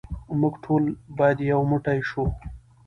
موږ 0.41 0.53
ټول 0.63 0.83
باید 1.17 1.37
یو 1.51 1.61
موټی 1.71 1.99
شو. 2.09 2.23